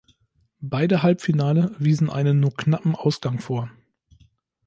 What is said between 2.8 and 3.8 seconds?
Ausgang vor.